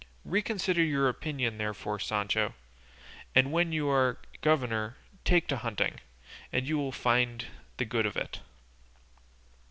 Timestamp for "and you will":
6.51-6.91